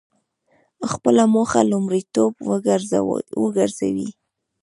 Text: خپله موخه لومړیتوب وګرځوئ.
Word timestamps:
خپله 0.91 1.23
موخه 1.33 1.61
لومړیتوب 1.71 2.33
وګرځوئ. 3.41 4.07